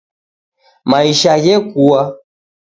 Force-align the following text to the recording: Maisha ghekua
Maisha 0.89 1.33
ghekua 1.43 2.01